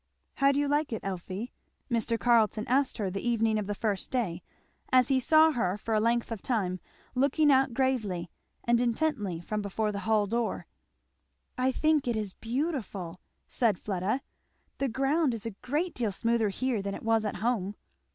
[0.37, 1.53] "How do you like it, Elfie?"
[1.87, 2.19] Mr.
[2.19, 4.41] Carleton asked her the evening of the first day,
[4.91, 6.79] as he saw her for a length of time
[7.13, 8.31] looking out gravely
[8.63, 10.65] and intently from before the hall door.
[11.55, 14.21] "I think it is beautiful!" said Fleda.
[14.79, 17.75] "The ground is a great deal smoother here than it was at home."